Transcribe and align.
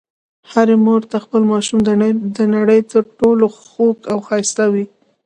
هرې 0.51 0.75
مور 0.85 1.01
ته 1.11 1.17
خپل 1.25 1.41
ماشوم 1.51 1.79
د 2.37 2.39
نړۍ 2.55 2.79
تر 2.91 3.03
ټولو 3.19 3.45
خوږ 3.65 3.97
او 4.11 4.17
ښایسته 4.27 4.65
وي. 4.73 4.85